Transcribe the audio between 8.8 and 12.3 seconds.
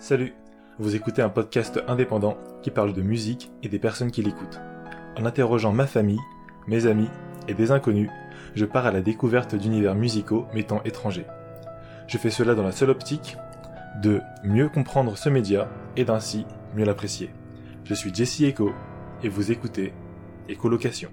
à la découverte d'univers musicaux m'étant étrangers. Je fais